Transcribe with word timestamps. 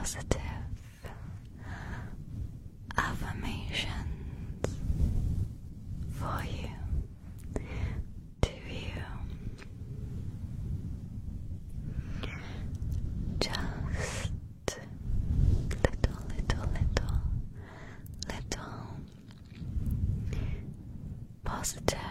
positive 0.00 0.40
affirmations 2.96 4.66
for 6.18 6.42
you 6.46 6.70
to 8.40 8.50
you. 8.70 9.02
Just 13.40 14.78
little, 15.84 16.18
little, 16.34 16.66
little, 16.72 17.20
little 18.26 18.96
positive 21.44 22.09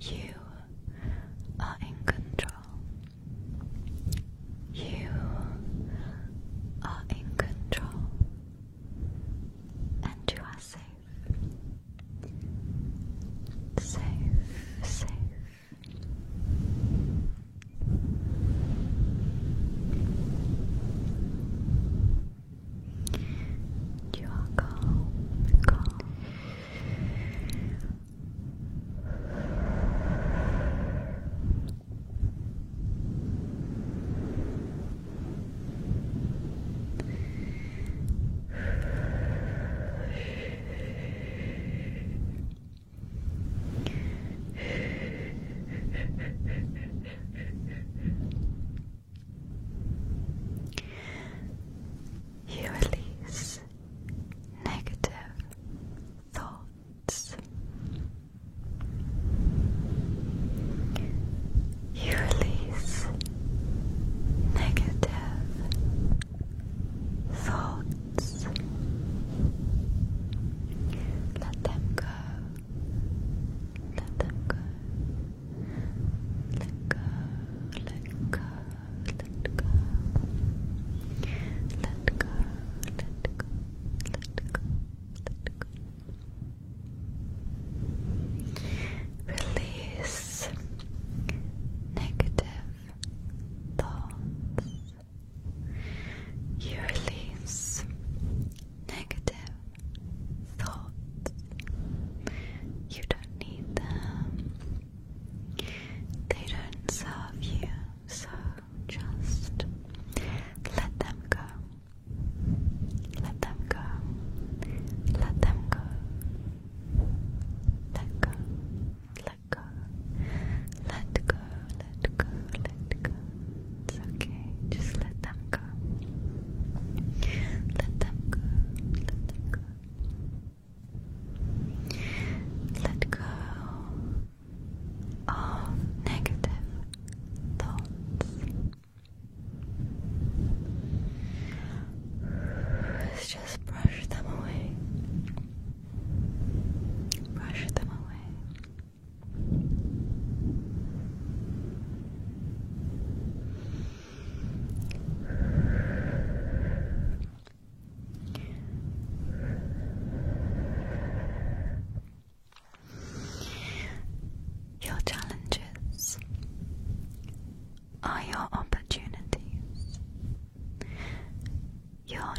You 0.00 0.37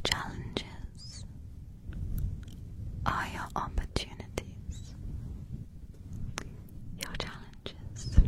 challenges 0.10 1.26
are 3.06 3.28
your 3.34 3.48
opportunities. 3.56 4.94
Your 7.00 7.14
challenges 7.18 8.20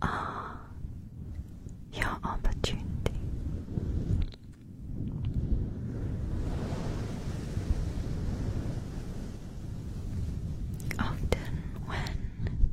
are 0.00 0.60
your 1.92 2.18
opportunity. 2.24 2.88
Often, 10.98 11.38
when 11.86 12.70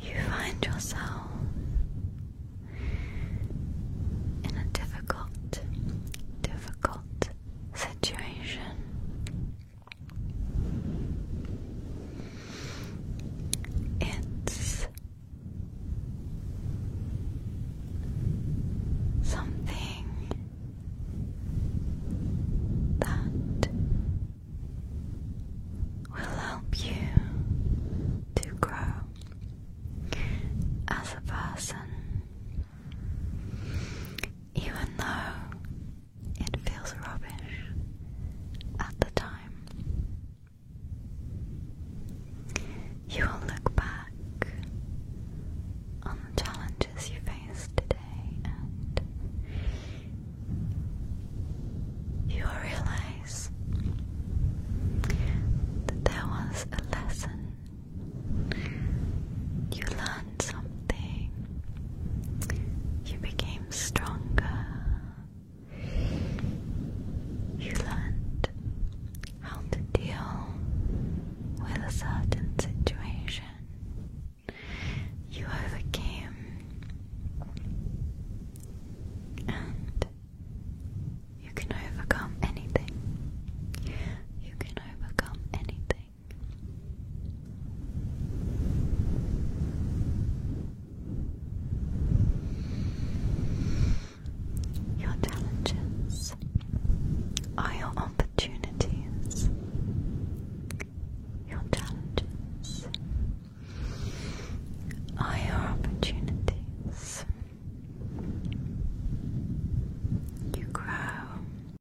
you 0.00 0.14
find 0.30 0.64
yourself 0.64 1.29